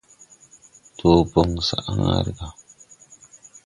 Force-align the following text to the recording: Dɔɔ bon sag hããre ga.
Dɔɔ 0.97 1.17
bon 1.31 1.49
sag 1.67 1.85
hããre 1.95 2.31
ga. 2.37 2.47